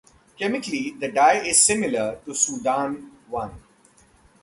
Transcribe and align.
Chemically, 0.35 0.95
the 0.99 1.09
dye 1.11 1.45
is 1.45 1.61
similar 1.63 2.17
to 2.25 2.33
Sudan 2.33 3.11
I. 3.37 3.51